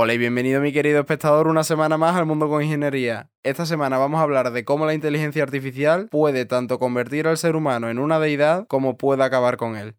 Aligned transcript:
Hola 0.00 0.14
y 0.14 0.18
bienvenido 0.18 0.60
mi 0.60 0.72
querido 0.72 1.00
espectador 1.00 1.48
una 1.48 1.64
semana 1.64 1.98
más 1.98 2.14
al 2.14 2.24
Mundo 2.24 2.48
con 2.48 2.62
Ingeniería. 2.62 3.30
Esta 3.42 3.66
semana 3.66 3.98
vamos 3.98 4.20
a 4.20 4.22
hablar 4.22 4.52
de 4.52 4.64
cómo 4.64 4.86
la 4.86 4.94
inteligencia 4.94 5.42
artificial 5.42 6.06
puede 6.08 6.46
tanto 6.46 6.78
convertir 6.78 7.26
al 7.26 7.36
ser 7.36 7.56
humano 7.56 7.90
en 7.90 7.98
una 7.98 8.20
deidad 8.20 8.68
como 8.68 8.96
puede 8.96 9.24
acabar 9.24 9.56
con 9.56 9.76
él. 9.76 9.96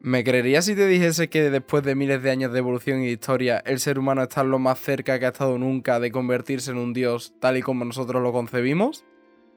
¿Me 0.00 0.24
creerías 0.24 0.66
si 0.66 0.74
te 0.74 0.86
dijese 0.86 1.30
que 1.30 1.48
después 1.48 1.82
de 1.84 1.94
miles 1.94 2.22
de 2.22 2.30
años 2.30 2.52
de 2.52 2.58
evolución 2.58 3.00
y 3.00 3.06
de 3.06 3.12
historia, 3.12 3.62
el 3.64 3.80
ser 3.80 3.98
humano 3.98 4.24
está 4.24 4.44
lo 4.44 4.58
más 4.58 4.78
cerca 4.78 5.18
que 5.18 5.24
ha 5.24 5.30
estado 5.30 5.56
nunca 5.56 6.00
de 6.00 6.12
convertirse 6.12 6.70
en 6.70 6.76
un 6.76 6.92
dios 6.92 7.32
tal 7.40 7.56
y 7.56 7.62
como 7.62 7.86
nosotros 7.86 8.22
lo 8.22 8.30
concebimos? 8.30 9.06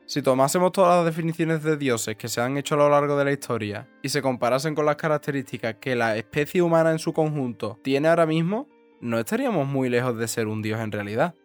Si 0.07 0.21
tomásemos 0.21 0.71
todas 0.71 0.95
las 0.95 1.05
definiciones 1.05 1.63
de 1.63 1.75
dioses 1.75 2.15
que 2.15 2.29
se 2.29 2.39
han 2.39 2.55
hecho 2.55 2.75
a 2.75 2.77
lo 2.77 2.89
largo 2.89 3.17
de 3.17 3.25
la 3.25 3.33
historia 3.33 3.89
y 4.01 4.07
se 4.07 4.21
comparasen 4.21 4.73
con 4.73 4.85
las 4.85 4.95
características 4.95 5.75
que 5.81 5.97
la 5.97 6.15
especie 6.15 6.61
humana 6.61 6.91
en 6.91 6.99
su 6.99 7.11
conjunto 7.11 7.77
tiene 7.83 8.07
ahora 8.07 8.25
mismo, 8.25 8.69
no 9.01 9.19
estaríamos 9.19 9.67
muy 9.67 9.89
lejos 9.89 10.17
de 10.17 10.29
ser 10.29 10.47
un 10.47 10.61
dios 10.61 10.79
en 10.79 10.93
realidad. 10.93 11.35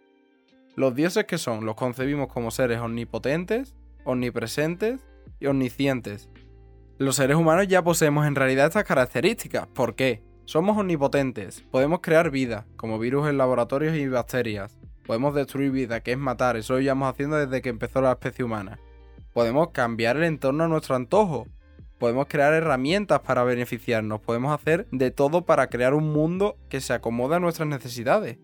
Los 0.76 0.94
dioses 0.94 1.24
que 1.24 1.38
son 1.38 1.66
los 1.66 1.74
concebimos 1.74 2.28
como 2.28 2.52
seres 2.52 2.78
omnipotentes, 2.78 3.74
omnipresentes 4.04 5.00
y 5.40 5.46
omniscientes. 5.46 6.30
Los 6.98 7.16
seres 7.16 7.36
humanos 7.36 7.66
ya 7.66 7.82
poseemos 7.82 8.28
en 8.28 8.36
realidad 8.36 8.66
estas 8.66 8.84
características. 8.84 9.66
¿Por 9.66 9.96
qué? 9.96 10.22
Somos 10.44 10.78
omnipotentes, 10.78 11.62
podemos 11.62 11.98
crear 12.00 12.30
vida, 12.30 12.64
como 12.76 13.00
virus 13.00 13.28
en 13.28 13.38
laboratorios 13.38 13.96
y 13.96 14.06
bacterias, 14.06 14.78
Podemos 15.06 15.34
destruir 15.34 15.70
vida, 15.70 16.00
que 16.00 16.12
es 16.12 16.18
matar, 16.18 16.56
eso 16.56 16.74
lo 16.74 16.80
llevamos 16.80 17.10
haciendo 17.10 17.36
desde 17.36 17.60
que 17.60 17.68
empezó 17.68 18.00
la 18.00 18.12
especie 18.12 18.44
humana. 18.44 18.78
Podemos 19.32 19.70
cambiar 19.70 20.16
el 20.16 20.24
entorno 20.24 20.64
a 20.64 20.68
nuestro 20.68 20.94
antojo. 20.94 21.46
Podemos 21.98 22.26
crear 22.28 22.52
herramientas 22.52 23.20
para 23.20 23.44
beneficiarnos. 23.44 24.20
Podemos 24.20 24.52
hacer 24.52 24.86
de 24.90 25.10
todo 25.10 25.42
para 25.46 25.68
crear 25.68 25.94
un 25.94 26.12
mundo 26.12 26.56
que 26.68 26.80
se 26.80 26.92
acomode 26.92 27.36
a 27.36 27.40
nuestras 27.40 27.68
necesidades. 27.68 28.38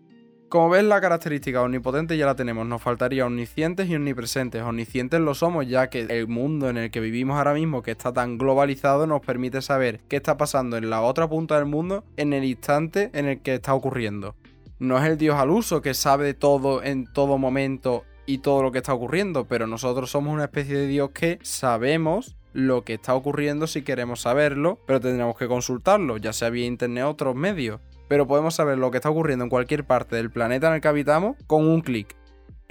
Como 0.49 0.69
ves, 0.69 0.83
la 0.83 0.99
característica 0.99 1.61
omnipotente 1.61 2.17
ya 2.17 2.25
la 2.25 2.35
tenemos. 2.35 2.65
Nos 2.65 2.81
faltaría 2.81 3.25
omniscientes 3.25 3.87
y 3.87 3.95
omnipresentes. 3.95 4.63
Omniscientes 4.63 5.19
lo 5.19 5.35
somos 5.35 5.67
ya 5.67 5.91
que 5.91 6.07
el 6.09 6.27
mundo 6.27 6.69
en 6.69 6.77
el 6.77 6.89
que 6.89 6.99
vivimos 6.99 7.37
ahora 7.37 7.53
mismo, 7.53 7.83
que 7.83 7.91
está 7.91 8.11
tan 8.11 8.39
globalizado, 8.39 9.05
nos 9.05 9.21
permite 9.21 9.61
saber 9.61 9.99
qué 10.07 10.15
está 10.15 10.37
pasando 10.37 10.75
en 10.77 10.89
la 10.89 11.01
otra 11.01 11.29
punta 11.29 11.55
del 11.57 11.65
mundo 11.65 12.03
en 12.17 12.33
el 12.33 12.43
instante 12.45 13.11
en 13.13 13.27
el 13.27 13.41
que 13.41 13.55
está 13.55 13.75
ocurriendo 13.75 14.35
no 14.79 14.97
es 14.97 15.05
el 15.05 15.17
Dios 15.17 15.35
al 15.35 15.49
uso 15.49 15.81
que 15.81 15.93
sabe 15.93 16.33
todo 16.33 16.83
en 16.83 17.05
todo 17.11 17.37
momento 17.37 18.05
y 18.25 18.39
todo 18.39 18.63
lo 18.63 18.71
que 18.71 18.77
está 18.79 18.93
ocurriendo, 18.93 19.47
pero 19.47 19.67
nosotros 19.67 20.11
somos 20.11 20.33
una 20.33 20.45
especie 20.45 20.77
de 20.77 20.87
Dios 20.87 21.11
que 21.11 21.39
sabemos 21.41 22.37
lo 22.53 22.83
que 22.83 22.95
está 22.95 23.15
ocurriendo 23.15 23.67
si 23.67 23.81
queremos 23.81 24.21
saberlo, 24.21 24.79
pero 24.85 24.99
tendremos 24.99 25.37
que 25.37 25.47
consultarlo, 25.47 26.17
ya 26.17 26.33
sea 26.33 26.49
vía 26.49 26.65
internet 26.65 27.03
o 27.05 27.09
otros 27.09 27.35
medios. 27.35 27.79
Pero 28.07 28.27
podemos 28.27 28.55
saber 28.55 28.77
lo 28.77 28.89
que 28.89 28.97
está 28.97 29.09
ocurriendo 29.09 29.43
en 29.43 29.49
cualquier 29.49 29.85
parte 29.85 30.15
del 30.15 30.31
planeta 30.31 30.67
en 30.67 30.75
el 30.75 30.81
que 30.81 30.87
habitamos 30.87 31.37
con 31.45 31.67
un 31.67 31.81
clic. 31.81 32.18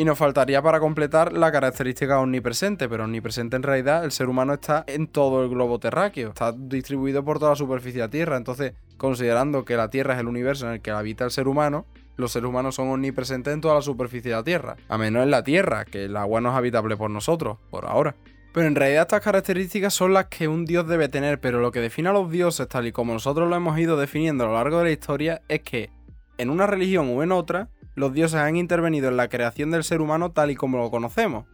Y 0.01 0.05
nos 0.05 0.17
faltaría 0.17 0.63
para 0.63 0.79
completar 0.79 1.33
la 1.33 1.51
característica 1.51 2.21
omnipresente, 2.21 2.89
pero 2.89 3.03
omnipresente 3.03 3.57
en 3.57 3.65
realidad 3.65 4.05
el 4.05 4.13
ser 4.13 4.29
humano 4.29 4.53
está 4.53 4.85
en 4.87 5.09
todo 5.09 5.43
el 5.43 5.49
globo 5.51 5.81
terráqueo, 5.81 6.29
está 6.29 6.53
distribuido 6.53 7.25
por 7.25 7.41
toda 7.41 7.51
la 7.51 7.57
superficie 7.57 8.01
de 8.01 8.07
la 8.07 8.11
Tierra, 8.11 8.37
entonces 8.37 8.75
considerando 8.97 9.65
que 9.65 9.77
la 9.77 9.91
Tierra 9.91 10.15
es 10.15 10.21
el 10.21 10.29
universo 10.29 10.69
en 10.69 10.75
el 10.75 10.83
que 10.83 10.93
habita 10.93 11.25
el 11.25 11.33
ser 11.33 11.49
humano, 11.49 11.85
los 12.15 12.31
seres 12.31 12.49
humanos 12.49 12.77
son 12.77 12.91
omnipresentes 12.91 13.53
en 13.53 13.61
toda 13.61 13.75
la 13.75 13.83
superficie 13.83 14.31
de 14.31 14.37
la 14.37 14.45
Tierra, 14.45 14.77
a 14.89 14.99
menos 14.99 15.25
en 15.25 15.33
la 15.33 15.43
Tierra, 15.43 15.85
que 15.85 16.05
el 16.05 16.17
agua 16.17 16.41
no 16.41 16.51
es 16.51 16.55
habitable 16.55 16.97
por 16.97 17.11
nosotros, 17.11 17.59
por 17.69 17.85
ahora. 17.87 18.15
Pero 18.53 18.69
en 18.69 18.77
realidad 18.77 19.03
estas 19.03 19.25
características 19.25 19.95
son 19.95 20.15
las 20.15 20.27
que 20.27 20.47
un 20.47 20.65
dios 20.65 20.87
debe 20.87 21.09
tener, 21.09 21.41
pero 21.41 21.59
lo 21.59 21.73
que 21.73 21.81
define 21.81 22.11
a 22.11 22.13
los 22.13 22.31
dioses 22.31 22.69
tal 22.69 22.87
y 22.87 22.93
como 22.93 23.15
nosotros 23.15 23.49
lo 23.49 23.57
hemos 23.57 23.77
ido 23.77 23.97
definiendo 23.97 24.45
a 24.45 24.47
lo 24.47 24.55
largo 24.55 24.79
de 24.79 24.85
la 24.85 24.91
historia 24.93 25.43
es 25.49 25.63
que 25.63 25.91
en 26.37 26.51
una 26.51 26.69
religión 26.69 27.11
o 27.13 27.25
en 27.25 27.33
otra, 27.33 27.69
los 27.99 28.13
dioses 28.13 28.41
han 28.41 28.57
intervenido 28.57 29.09
en 29.09 29.17
la 29.17 29.29
creación 29.29 29.71
del 29.71 29.85
ser 29.85 30.01
humano 30.01 30.33
tal 30.33 30.51
y 30.51 30.57
como 30.57 30.79
lo 30.79 30.91
conocemos. 30.91 31.47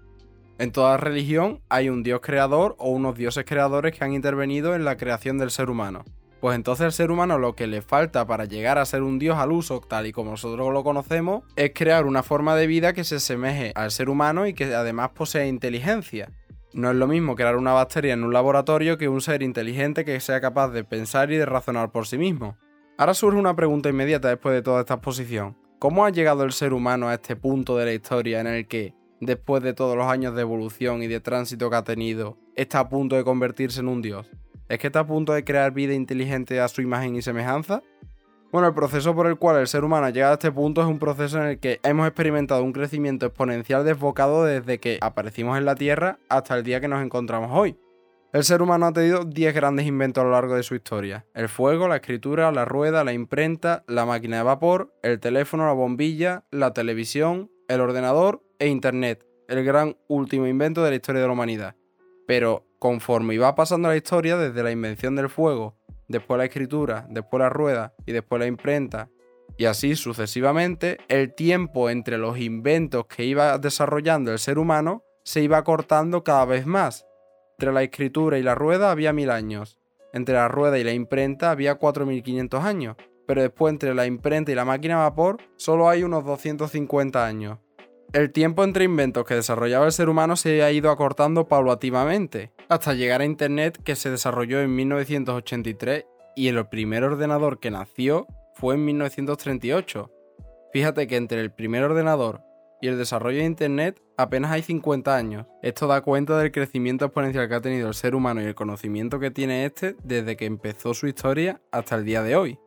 En 0.58 0.70
toda 0.70 0.96
religión 0.96 1.60
hay 1.68 1.88
un 1.88 2.02
dios 2.02 2.20
creador 2.22 2.76
o 2.78 2.90
unos 2.90 3.16
dioses 3.16 3.44
creadores 3.44 3.96
que 3.96 4.04
han 4.04 4.12
intervenido 4.12 4.74
en 4.74 4.84
la 4.84 4.96
creación 4.96 5.38
del 5.38 5.50
ser 5.50 5.70
humano 5.70 6.04
pues 6.44 6.56
entonces 6.56 6.84
al 6.84 6.92
ser 6.92 7.10
humano 7.10 7.38
lo 7.38 7.56
que 7.56 7.66
le 7.66 7.80
falta 7.80 8.26
para 8.26 8.44
llegar 8.44 8.76
a 8.76 8.84
ser 8.84 9.02
un 9.02 9.18
dios 9.18 9.38
al 9.38 9.50
uso, 9.50 9.80
tal 9.80 10.06
y 10.06 10.12
como 10.12 10.32
nosotros 10.32 10.74
lo 10.74 10.84
conocemos, 10.84 11.42
es 11.56 11.72
crear 11.74 12.04
una 12.04 12.22
forma 12.22 12.54
de 12.54 12.66
vida 12.66 12.92
que 12.92 13.02
se 13.02 13.14
asemeje 13.14 13.72
al 13.74 13.90
ser 13.90 14.10
humano 14.10 14.46
y 14.46 14.52
que 14.52 14.74
además 14.74 15.12
posea 15.14 15.46
inteligencia. 15.46 16.30
No 16.74 16.90
es 16.90 16.96
lo 16.96 17.06
mismo 17.06 17.34
crear 17.34 17.56
una 17.56 17.72
bacteria 17.72 18.12
en 18.12 18.24
un 18.24 18.34
laboratorio 18.34 18.98
que 18.98 19.08
un 19.08 19.22
ser 19.22 19.42
inteligente 19.42 20.04
que 20.04 20.20
sea 20.20 20.42
capaz 20.42 20.68
de 20.68 20.84
pensar 20.84 21.32
y 21.32 21.38
de 21.38 21.46
razonar 21.46 21.90
por 21.92 22.06
sí 22.06 22.18
mismo. 22.18 22.58
Ahora 22.98 23.14
surge 23.14 23.38
una 23.38 23.56
pregunta 23.56 23.88
inmediata 23.88 24.28
después 24.28 24.54
de 24.54 24.60
toda 24.60 24.80
esta 24.80 24.92
exposición. 24.92 25.56
¿Cómo 25.84 26.06
ha 26.06 26.08
llegado 26.08 26.44
el 26.44 26.52
ser 26.52 26.72
humano 26.72 27.10
a 27.10 27.12
este 27.12 27.36
punto 27.36 27.76
de 27.76 27.84
la 27.84 27.92
historia 27.92 28.40
en 28.40 28.46
el 28.46 28.66
que, 28.66 28.94
después 29.20 29.62
de 29.62 29.74
todos 29.74 29.98
los 29.98 30.06
años 30.06 30.34
de 30.34 30.40
evolución 30.40 31.02
y 31.02 31.08
de 31.08 31.20
tránsito 31.20 31.68
que 31.68 31.76
ha 31.76 31.84
tenido, 31.84 32.38
está 32.56 32.78
a 32.78 32.88
punto 32.88 33.16
de 33.16 33.22
convertirse 33.22 33.80
en 33.80 33.88
un 33.88 34.00
dios? 34.00 34.30
¿Es 34.70 34.78
que 34.78 34.86
está 34.86 35.00
a 35.00 35.06
punto 35.06 35.34
de 35.34 35.44
crear 35.44 35.72
vida 35.72 35.92
inteligente 35.92 36.58
a 36.58 36.68
su 36.68 36.80
imagen 36.80 37.16
y 37.16 37.20
semejanza? 37.20 37.82
Bueno, 38.50 38.68
el 38.68 38.72
proceso 38.72 39.14
por 39.14 39.26
el 39.26 39.36
cual 39.36 39.58
el 39.58 39.66
ser 39.66 39.84
humano 39.84 40.06
ha 40.06 40.10
llegado 40.10 40.32
a 40.32 40.36
este 40.36 40.50
punto 40.50 40.80
es 40.80 40.86
un 40.86 40.98
proceso 40.98 41.36
en 41.36 41.48
el 41.48 41.58
que 41.58 41.80
hemos 41.82 42.06
experimentado 42.06 42.64
un 42.64 42.72
crecimiento 42.72 43.26
exponencial 43.26 43.84
desbocado 43.84 44.42
desde 44.46 44.80
que 44.80 44.96
aparecimos 45.02 45.58
en 45.58 45.66
la 45.66 45.74
Tierra 45.74 46.18
hasta 46.30 46.56
el 46.56 46.64
día 46.64 46.80
que 46.80 46.88
nos 46.88 47.04
encontramos 47.04 47.50
hoy. 47.52 47.76
El 48.34 48.42
ser 48.42 48.62
humano 48.62 48.86
ha 48.86 48.92
tenido 48.92 49.24
10 49.24 49.54
grandes 49.54 49.86
inventos 49.86 50.20
a 50.20 50.24
lo 50.24 50.32
largo 50.32 50.56
de 50.56 50.64
su 50.64 50.74
historia. 50.74 51.24
El 51.34 51.48
fuego, 51.48 51.86
la 51.86 51.94
escritura, 51.94 52.50
la 52.50 52.64
rueda, 52.64 53.04
la 53.04 53.12
imprenta, 53.12 53.84
la 53.86 54.06
máquina 54.06 54.38
de 54.38 54.42
vapor, 54.42 54.92
el 55.04 55.20
teléfono, 55.20 55.66
la 55.66 55.72
bombilla, 55.72 56.42
la 56.50 56.72
televisión, 56.72 57.48
el 57.68 57.80
ordenador 57.80 58.42
e 58.58 58.66
Internet, 58.66 59.24
el 59.46 59.64
gran 59.64 59.96
último 60.08 60.48
invento 60.48 60.82
de 60.82 60.90
la 60.90 60.96
historia 60.96 61.20
de 61.20 61.28
la 61.28 61.32
humanidad. 61.32 61.76
Pero 62.26 62.66
conforme 62.80 63.34
iba 63.34 63.54
pasando 63.54 63.86
la 63.86 63.96
historia, 63.96 64.36
desde 64.36 64.64
la 64.64 64.72
invención 64.72 65.14
del 65.14 65.28
fuego, 65.28 65.76
después 66.08 66.36
la 66.36 66.46
escritura, 66.46 67.06
después 67.08 67.38
la 67.38 67.50
rueda 67.50 67.94
y 68.04 68.10
después 68.10 68.40
la 68.40 68.48
imprenta, 68.48 69.10
y 69.56 69.66
así 69.66 69.94
sucesivamente, 69.94 70.98
el 71.06 71.36
tiempo 71.36 71.88
entre 71.88 72.18
los 72.18 72.36
inventos 72.40 73.06
que 73.06 73.26
iba 73.26 73.58
desarrollando 73.58 74.32
el 74.32 74.40
ser 74.40 74.58
humano 74.58 75.04
se 75.22 75.40
iba 75.40 75.62
cortando 75.62 76.24
cada 76.24 76.46
vez 76.46 76.66
más. 76.66 77.06
Entre 77.54 77.72
la 77.72 77.84
escritura 77.84 78.36
y 78.36 78.42
la 78.42 78.56
rueda 78.56 78.90
había 78.90 79.12
mil 79.12 79.30
años, 79.30 79.78
entre 80.12 80.34
la 80.34 80.48
rueda 80.48 80.76
y 80.76 80.84
la 80.84 80.92
imprenta 80.92 81.52
había 81.52 81.78
4.500 81.78 82.62
años, 82.62 82.96
pero 83.26 83.42
después 83.42 83.72
entre 83.72 83.94
la 83.94 84.06
imprenta 84.06 84.50
y 84.50 84.56
la 84.56 84.64
máquina 84.64 84.96
de 84.96 85.02
vapor 85.02 85.36
solo 85.56 85.88
hay 85.88 86.02
unos 86.02 86.24
250 86.24 87.24
años. 87.24 87.58
El 88.12 88.32
tiempo 88.32 88.64
entre 88.64 88.84
inventos 88.84 89.24
que 89.24 89.34
desarrollaba 89.36 89.86
el 89.86 89.92
ser 89.92 90.08
humano 90.08 90.34
se 90.34 90.62
ha 90.64 90.72
ido 90.72 90.90
acortando 90.90 91.46
paulativamente, 91.46 92.52
hasta 92.68 92.94
llegar 92.94 93.20
a 93.20 93.24
Internet 93.24 93.78
que 93.84 93.96
se 93.96 94.10
desarrolló 94.10 94.60
en 94.60 94.74
1983 94.74 96.06
y 96.34 96.48
el 96.48 96.66
primer 96.66 97.04
ordenador 97.04 97.60
que 97.60 97.70
nació 97.70 98.26
fue 98.54 98.74
en 98.74 98.84
1938. 98.84 100.10
Fíjate 100.72 101.06
que 101.06 101.16
entre 101.16 101.40
el 101.40 101.52
primer 101.52 101.84
ordenador 101.84 102.42
y 102.84 102.88
el 102.88 102.98
desarrollo 102.98 103.38
de 103.38 103.46
Internet 103.46 104.02
apenas 104.18 104.50
hay 104.50 104.60
50 104.60 105.16
años. 105.16 105.46
Esto 105.62 105.86
da 105.86 106.02
cuenta 106.02 106.36
del 106.36 106.52
crecimiento 106.52 107.06
exponencial 107.06 107.48
que 107.48 107.54
ha 107.54 107.62
tenido 107.62 107.88
el 107.88 107.94
ser 107.94 108.14
humano 108.14 108.42
y 108.42 108.44
el 108.44 108.54
conocimiento 108.54 109.18
que 109.18 109.30
tiene 109.30 109.64
este 109.64 109.96
desde 110.04 110.36
que 110.36 110.44
empezó 110.44 110.92
su 110.92 111.06
historia 111.06 111.62
hasta 111.72 111.96
el 111.96 112.04
día 112.04 112.22
de 112.22 112.36
hoy 112.36 112.58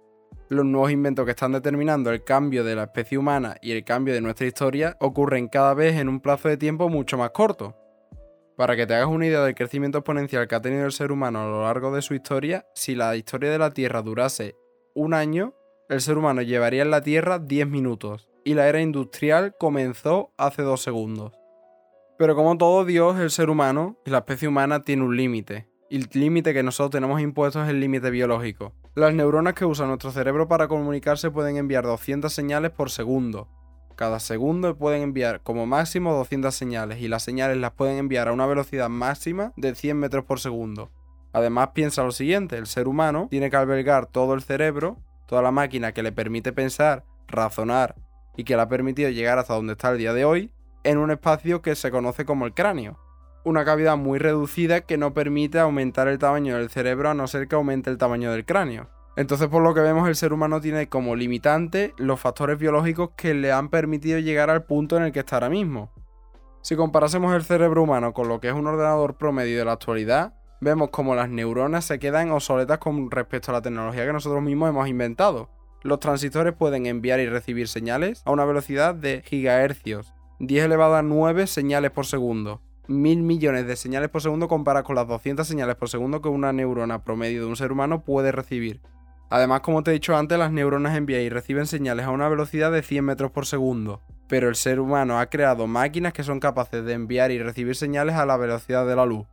los 0.50 0.66
nuevos 0.66 0.91
inventos 0.91 1.25
que 1.25 1.31
están 1.31 1.51
determinando 1.51 2.09
el 2.09 2.23
cambio 2.23 2.63
de 2.63 2.73
la 2.73 2.83
especie 2.83 3.17
humana 3.17 3.57
y 3.61 3.73
el 3.73 3.83
cambio 3.83 4.13
de 4.13 4.22
nuestra 4.22 4.47
historia 4.47 4.95
ocurren 5.01 5.50
cada 5.50 5.73
vez 5.73 5.97
en 5.97 6.07
un 6.07 6.22
plazo 6.22 6.47
de 6.47 6.57
tiempo 6.57 6.89
mucho 6.89 7.17
más 7.17 7.31
corto. 7.31 7.75
Para 8.56 8.75
que 8.75 8.88
te 8.88 8.95
hagas 8.95 9.09
una 9.09 9.27
idea 9.27 9.44
del 9.44 9.56
crecimiento 9.56 10.00
exponencial 10.00 10.47
que 10.47 10.56
ha 10.56 10.61
tenido 10.61 10.85
el 10.85 10.94
ser 10.94 11.11
humano 11.11 11.41
a 11.41 11.47
lo 11.47 11.63
largo 11.63 11.94
de 11.94 12.01
su 12.01 12.16
historia, 12.16 12.66
si 12.73 12.95
la 12.95 13.16
historia 13.17 13.51
de 13.51 13.59
la 13.59 13.72
Tierra 13.72 14.01
durase 14.01 14.56
un 14.95 15.13
año, 15.13 15.53
el 15.89 16.00
ser 16.00 16.18
humano 16.18 16.42
llevaría 16.42 16.81
en 16.81 16.92
la 16.92 17.03
Tierra 17.03 17.39
10 17.39 17.68
minutos, 17.68 18.30
y 18.47 18.53
la 18.53 18.69
era 18.69 18.79
industrial 18.79 19.55
comenzó 19.59 20.31
hace 20.38 20.61
2 20.61 20.81
segundos. 20.81 21.33
Pero 22.17 22.33
como 22.33 22.57
todo 22.57 22.85
Dios, 22.85 23.19
el 23.19 23.29
ser 23.29 23.49
humano 23.49 23.97
y 24.05 24.09
la 24.09 24.19
especie 24.19 24.47
humana 24.47 24.83
tiene 24.83 25.03
un 25.03 25.17
límite, 25.17 25.67
y 25.89 25.97
el 25.97 26.09
límite 26.13 26.53
que 26.53 26.63
nosotros 26.63 26.91
tenemos 26.91 27.19
impuesto 27.19 27.61
es 27.61 27.67
el 27.67 27.81
límite 27.81 28.09
biológico. 28.09 28.71
Las 28.95 29.13
neuronas 29.13 29.53
que 29.53 29.65
usa 29.65 29.85
nuestro 29.85 30.11
cerebro 30.11 30.47
para 30.47 30.69
comunicarse 30.69 31.29
pueden 31.29 31.57
enviar 31.57 31.83
200 31.83 32.31
señales 32.31 32.71
por 32.71 32.89
segundo. 32.89 33.49
Cada 33.97 34.21
segundo 34.21 34.77
pueden 34.77 35.01
enviar 35.01 35.41
como 35.44 35.65
máximo 35.65 36.13
200 36.13 36.55
señales 36.55 37.01
y 37.01 37.09
las 37.09 37.23
señales 37.23 37.57
las 37.57 37.71
pueden 37.71 37.97
enviar 37.97 38.29
a 38.29 38.31
una 38.31 38.45
velocidad 38.45 38.88
máxima 38.88 39.51
de 39.57 39.75
100 39.75 39.97
metros 39.97 40.23
por 40.23 40.39
segundo. 40.39 40.89
Además 41.33 41.71
piensa 41.73 42.01
lo 42.01 42.11
siguiente, 42.11 42.57
el 42.57 42.67
ser 42.67 42.88
humano 42.88 43.27
tiene 43.29 43.49
que 43.49 43.57
albergar 43.57 44.05
todo 44.05 44.33
el 44.35 44.41
cerebro, 44.41 44.99
toda 45.27 45.41
la 45.41 45.51
máquina 45.51 45.91
que 45.91 46.01
le 46.01 46.13
permite 46.13 46.53
pensar, 46.53 47.03
razonar 47.27 48.06
y 48.38 48.45
que 48.45 48.56
le 48.56 48.62
ha 48.62 48.69
permitido 48.69 49.10
llegar 49.10 49.39
hasta 49.39 49.56
donde 49.56 49.74
está 49.74 49.89
el 49.89 49.98
día 49.98 50.13
de 50.13 50.24
hoy, 50.24 50.51
en 50.84 51.00
un 51.00 51.12
espacio 51.12 51.62
que 51.62 51.75
se 51.75 51.92
conoce 51.92 52.24
como 52.24 52.45
el 52.45 52.54
cráneo. 52.54 52.98
una 53.44 53.63
cavidad 53.63 53.95
muy 53.95 54.19
reducida 54.19 54.81
que 54.81 54.98
no 54.98 55.13
permite 55.13 55.57
aumentar 55.57 56.10
el 56.10 56.19
tamaño 56.19 56.57
del 56.57 56.69
cerebro 56.69 57.10
a 57.10 57.13
no 57.13 57.28
ser 57.28 57.48
que 57.48 57.56
aumente 57.56 57.89
el 57.89 57.98
tamaño 57.98 58.31
del 58.31 58.45
cráneo. 58.45 58.89
Entonces, 59.16 59.48
por 59.48 59.63
lo 59.63 59.74
que 59.74 59.80
vemos, 59.80 60.07
el 60.07 60.18
ser 60.18 60.34
humano 60.34 60.60
tiene 60.60 60.89
como 60.89 61.16
limitante 61.16 61.94
los 61.98 62.19
factores 62.19 62.60
biológicos 62.60 63.12
que 63.16 63.34
le 63.34 63.54
han 63.54 63.69
permitido 63.69 64.19
llegar 64.19 64.50
al 64.50 64.63
punto 64.66 64.98
en 64.98 65.04
el 65.04 65.12
que 65.13 65.19
está 65.19 65.38
ahora 65.38 65.50
mismo. 65.50 65.92
Si 66.62 66.75
comparásemos 66.75 67.33
el 67.33 67.44
cerebro 67.44 67.83
humano 67.83 68.13
con 68.13 68.28
lo 68.28 68.42
que 68.42 68.50
es 68.50 68.54
un 68.54 68.68
ordenador 68.68 69.16
promedio 69.16 69.57
de 69.57 69.66
la 69.66 69.72
actualidad, 69.72 70.33
vemos 70.60 70.90
como 70.90 71.16
las 71.16 71.30
neuronas 71.30 71.86
se 71.86 72.00
quedan 72.00 72.31
obsoletas 72.31 72.80
con 72.80 73.10
respecto 73.10 73.51
a 73.51 73.54
la 73.54 73.62
tecnología 73.62 74.06
que 74.06 74.13
nosotros 74.13 74.44
mismos 74.44 74.69
hemos 74.69 74.88
inventado. 74.90 75.50
Los 75.83 76.00
transistores 76.00 76.53
pueden 76.53 76.85
enviar 76.88 77.19
y 77.19 77.27
recibir 77.27 77.68
señales 77.68 78.24
a 78.25 78.31
una 78.31 78.45
velocidad 78.45 78.95
de 78.95 79.21
gigahercios, 79.24 80.13
10 80.39 80.65
elevado 80.65 80.95
a 80.95 81.03
9 81.03 81.45
señales 81.47 81.91
por 81.91 82.06
segundo. 82.06 82.62
Mil 82.88 83.21
millones 83.21 83.68
de 83.68 83.75
señales 83.75 84.09
por 84.09 84.21
segundo 84.21 84.47
comparadas 84.47 84.85
con 84.85 84.95
las 84.95 85.07
200 85.07 85.47
señales 85.47 85.75
por 85.75 85.89
segundo 85.89 86.21
que 86.21 86.29
una 86.29 86.51
neurona 86.51 87.03
promedio 87.03 87.41
de 87.41 87.47
un 87.47 87.56
ser 87.56 87.71
humano 87.71 88.03
puede 88.03 88.31
recibir. 88.31 88.81
Además, 89.29 89.59
como 89.59 89.83
te 89.83 89.91
he 89.91 89.94
dicho 89.94 90.15
antes, 90.15 90.39
las 90.39 90.51
neuronas 90.51 90.95
envían 90.95 91.21
y 91.21 91.29
reciben 91.29 91.68
señales 91.68 92.06
a 92.06 92.12
una 92.12 92.30
velocidad 92.30 92.71
de 92.71 92.81
100 92.81 93.03
metros 93.03 93.31
por 93.31 93.45
segundo. 93.45 94.01
Pero 94.27 94.50
el 94.50 94.56
ser 94.56 94.80
humano 94.80 95.19
ha 95.19 95.30
creado 95.30 95.68
máquinas 95.68 96.13
que 96.13 96.23
son 96.23 96.39
capaces 96.39 96.83
de 96.85 96.94
enviar 96.94 97.31
y 97.31 97.41
recibir 97.41 97.75
señales 97.75 98.15
a 98.15 98.25
la 98.25 98.38
velocidad 98.38 98.88
de 98.88 98.95
la 98.95 99.06
luz. 99.06 99.27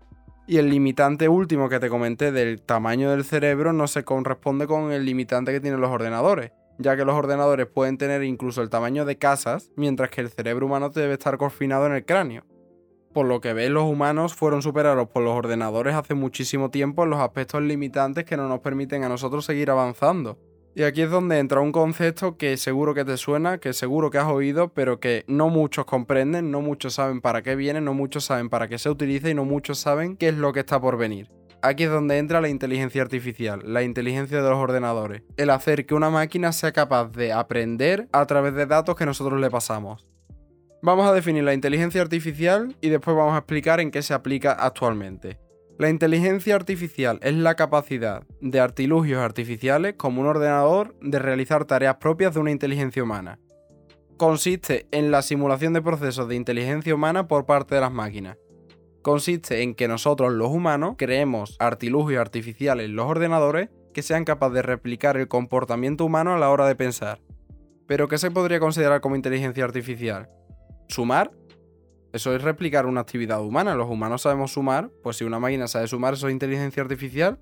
Y 0.47 0.59
el 0.59 0.69
limitante 0.69 1.29
último 1.29 1.69
que 1.69 1.81
te 1.81 1.89
comenté 1.89 2.33
del 2.33 2.61
tamaño 2.61 3.11
del 3.11 3.25
cerebro 3.25 3.73
no 3.73 3.87
se 3.87 4.05
corresponde 4.05 4.67
con 4.67 4.93
el 4.93 5.05
limitante 5.05 5.53
que 5.53 5.61
tienen 5.61 5.81
los 5.81 5.91
ordenadores, 5.91 6.53
ya 6.79 6.97
que 6.97 7.05
los 7.05 7.15
ordenadores 7.15 7.67
pueden 7.67 7.97
tener 7.97 8.23
incluso 8.23 8.61
el 8.61 8.71
tamaño 8.71 9.05
de 9.05 9.17
casas, 9.17 9.71
mientras 9.77 10.11
que 10.11 10.21
el 10.21 10.31
cerebro 10.31 10.67
humano 10.67 10.91
debe 10.91 11.15
estar 11.15 11.39
confinado 11.39 11.87
en 11.87 11.95
el 11.95 12.05
cráneo 12.05 12.45
por 13.15 13.27
lo 13.27 13.41
que 13.41 13.55
ves, 13.55 13.71
los 13.71 13.85
humanos 13.85 14.35
fueron 14.35 14.61
superados 14.61 15.09
por 15.09 15.23
los 15.23 15.35
ordenadores 15.35 15.95
hace 15.95 16.15
muchísimo 16.15 16.71
tiempo 16.71 17.05
en 17.05 17.11
los 17.11 17.21
aspectos 17.21 17.63
limitantes 17.63 18.25
que 18.25 18.37
no 18.37 18.49
nos 18.49 18.59
permiten 18.59 19.05
a 19.05 19.09
nosotros 19.09 19.47
seguir 19.47 19.71
avanzando. 19.71 20.37
Y 20.77 20.83
aquí 20.83 21.03
es 21.03 21.11
donde 21.11 21.39
entra 21.39 21.61
un 21.61 21.71
concepto 21.71 22.37
que 22.37 22.57
seguro 22.57 22.95
que 22.95 23.05
te 23.05 23.17
suena, 23.17 23.59
que 23.59 23.73
seguro 23.73 24.11
que 24.11 24.19
has 24.19 24.27
oído, 24.27 24.75
pero 24.75 24.99
que 24.99 25.25
no 25.29 25.49
muchos 25.49 25.85
comprenden, 25.85 26.51
no 26.51 26.63
muchos 26.63 26.95
saben 26.95 27.21
para 27.21 27.43
qué 27.43 27.55
viene, 27.55 27.81
no 27.81 27.95
muchos 27.95 28.25
saben 28.25 28.49
para 28.51 28.67
qué 28.67 28.79
se 28.79 28.91
utiliza 28.91 29.31
y 29.31 29.35
no 29.35 29.45
muchos 29.45 29.79
saben 29.79 30.17
qué 30.17 30.31
es 30.31 30.35
lo 30.37 30.53
que 30.53 30.61
está 30.61 30.81
por 30.81 30.99
venir. 30.99 31.31
Aquí 31.63 31.85
es 31.85 31.91
donde 31.91 32.19
entra 32.19 32.41
la 32.41 32.49
inteligencia 32.49 33.03
artificial, 33.03 33.63
la 33.65 33.85
inteligencia 33.85 34.43
de 34.43 34.51
los 34.51 34.59
ordenadores, 34.59 35.23
el 35.37 35.51
hacer 35.51 35.87
que 35.87 35.95
una 35.95 36.11
máquina 36.11 36.51
sea 36.51 36.73
capaz 36.73 37.13
de 37.13 37.33
aprender 37.33 38.09
a 38.11 38.27
través 38.27 38.55
de 38.55 38.67
datos 38.67 38.97
que 38.97 39.07
nosotros 39.07 39.41
le 39.41 39.51
pasamos. 39.51 40.09
Vamos 40.83 41.07
a 41.07 41.15
definir 41.15 41.45
la 41.45 41.55
inteligencia 41.55 42.03
artificial 42.03 42.77
y 42.81 42.89
después 42.89 43.17
vamos 43.17 43.35
a 43.35 43.39
explicar 43.39 43.79
en 43.79 43.93
qué 43.93 44.03
se 44.03 44.13
aplica 44.13 44.53
actualmente. 44.53 45.39
La 45.77 45.91
inteligencia 45.91 46.55
artificial 46.55 47.19
es 47.21 47.35
la 47.35 47.57
capacidad 47.57 48.23
de 48.41 48.61
artilugios 48.61 49.21
artificiales 49.21 49.95
como 49.97 50.21
un 50.21 50.29
ordenador 50.29 50.95
de 51.01 51.19
realizar 51.19 51.65
tareas 51.65 51.97
propias 51.97 52.33
de 52.33 52.39
una 52.39 52.53
inteligencia 52.53 53.03
humana. 53.03 53.41
Consiste 54.17 54.87
en 54.93 55.11
la 55.11 55.23
simulación 55.23 55.73
de 55.73 55.83
procesos 55.83 56.29
de 56.29 56.37
inteligencia 56.37 56.95
humana 56.95 57.27
por 57.27 57.45
parte 57.45 57.75
de 57.75 57.81
las 57.81 57.91
máquinas. 57.91 58.39
Consiste 59.03 59.63
en 59.63 59.75
que 59.75 59.89
nosotros 59.89 60.33
los 60.33 60.51
humanos 60.51 60.95
creemos 60.97 61.57
artilugios 61.59 62.21
artificiales 62.21 62.87
en 62.87 62.95
los 62.95 63.07
ordenadores 63.07 63.69
que 63.93 64.03
sean 64.03 64.25
capaces 64.25 64.55
de 64.55 64.63
replicar 64.63 65.17
el 65.17 65.27
comportamiento 65.27 66.05
humano 66.05 66.35
a 66.35 66.39
la 66.39 66.51
hora 66.51 66.69
de 66.69 66.77
pensar. 66.77 67.21
Pero 67.89 68.07
¿qué 68.07 68.19
se 68.19 68.31
podría 68.31 68.61
considerar 68.61 69.01
como 69.01 69.17
inteligencia 69.17 69.65
artificial? 69.65 70.31
Sumar, 70.89 71.33
eso 72.15 72.33
es 72.33 72.43
replicar 72.43 72.87
una 72.87 73.01
actividad 73.01 73.43
humana. 73.43 73.75
Los 73.75 73.91
humanos 73.91 74.23
sabemos 74.23 74.53
sumar, 74.53 74.89
pues 75.03 75.17
si 75.17 75.25
una 75.25 75.41
máquina 75.41 75.67
sabe 75.67 75.89
sumar, 75.89 76.15
eso 76.15 76.29
es 76.29 76.33
inteligencia 76.33 76.81
artificial. 76.81 77.41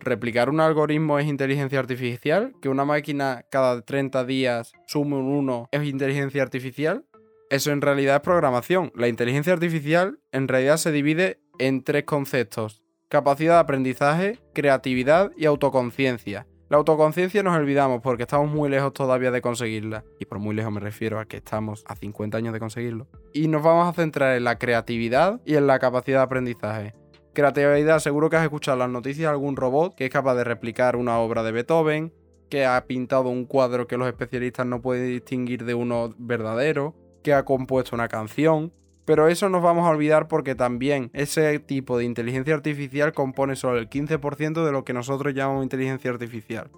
Replicar 0.00 0.50
un 0.50 0.58
algoritmo 0.58 1.20
es 1.20 1.26
inteligencia 1.28 1.78
artificial. 1.78 2.52
Que 2.60 2.68
una 2.68 2.84
máquina 2.84 3.44
cada 3.48 3.80
30 3.80 4.24
días 4.24 4.72
sume 4.88 5.14
un 5.14 5.26
1 5.26 5.68
es 5.70 5.84
inteligencia 5.84 6.42
artificial. 6.42 7.04
Eso 7.48 7.70
en 7.70 7.80
realidad 7.80 8.16
es 8.16 8.22
programación. 8.22 8.90
La 8.96 9.06
inteligencia 9.06 9.52
artificial 9.52 10.18
en 10.32 10.48
realidad 10.48 10.78
se 10.78 10.90
divide 10.90 11.40
en 11.60 11.84
tres 11.84 12.02
conceptos. 12.02 12.82
Capacidad 13.08 13.54
de 13.54 13.60
aprendizaje, 13.60 14.40
creatividad 14.52 15.30
y 15.36 15.46
autoconciencia. 15.46 16.48
La 16.70 16.76
autoconciencia 16.76 17.42
nos 17.42 17.56
olvidamos 17.56 18.02
porque 18.02 18.24
estamos 18.24 18.50
muy 18.50 18.68
lejos 18.68 18.92
todavía 18.92 19.30
de 19.30 19.40
conseguirla. 19.40 20.04
Y 20.20 20.26
por 20.26 20.38
muy 20.38 20.54
lejos 20.54 20.70
me 20.70 20.80
refiero 20.80 21.18
a 21.18 21.24
que 21.24 21.38
estamos 21.38 21.82
a 21.88 21.96
50 21.96 22.36
años 22.36 22.52
de 22.52 22.60
conseguirlo. 22.60 23.06
Y 23.32 23.48
nos 23.48 23.62
vamos 23.62 23.88
a 23.88 23.94
centrar 23.94 24.36
en 24.36 24.44
la 24.44 24.58
creatividad 24.58 25.40
y 25.46 25.54
en 25.54 25.66
la 25.66 25.78
capacidad 25.78 26.18
de 26.18 26.24
aprendizaje. 26.24 26.94
Creatividad, 27.32 28.00
seguro 28.00 28.28
que 28.28 28.36
has 28.36 28.42
escuchado 28.42 28.76
las 28.76 28.90
noticias 28.90 29.30
de 29.30 29.32
algún 29.32 29.56
robot 29.56 29.94
que 29.94 30.04
es 30.04 30.10
capaz 30.10 30.34
de 30.34 30.44
replicar 30.44 30.96
una 30.96 31.18
obra 31.18 31.42
de 31.42 31.52
Beethoven, 31.52 32.12
que 32.50 32.66
ha 32.66 32.84
pintado 32.86 33.30
un 33.30 33.46
cuadro 33.46 33.86
que 33.86 33.96
los 33.96 34.06
especialistas 34.06 34.66
no 34.66 34.82
pueden 34.82 35.06
distinguir 35.06 35.64
de 35.64 35.72
uno 35.72 36.14
verdadero, 36.18 36.94
que 37.22 37.32
ha 37.32 37.46
compuesto 37.46 37.96
una 37.96 38.08
canción, 38.08 38.74
pero 39.08 39.26
eso 39.28 39.48
nos 39.48 39.62
vamos 39.62 39.86
a 39.86 39.90
olvidar 39.90 40.28
porque 40.28 40.54
también 40.54 41.10
ese 41.14 41.58
tipo 41.60 41.96
de 41.96 42.04
inteligencia 42.04 42.54
artificial 42.54 43.14
compone 43.14 43.56
solo 43.56 43.78
el 43.78 43.88
15% 43.88 44.66
de 44.66 44.70
lo 44.70 44.84
que 44.84 44.92
nosotros 44.92 45.32
llamamos 45.32 45.62
inteligencia 45.62 46.10
artificial. 46.10 46.70